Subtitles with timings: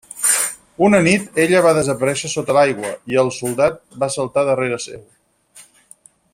[0.85, 5.05] Una nit, ella va desaparèixer sota l'aigua, i el soldat va saltar darrere seu.